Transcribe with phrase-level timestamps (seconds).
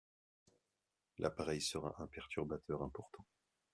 [1.19, 3.23] L'appareil sera un perturbateur important.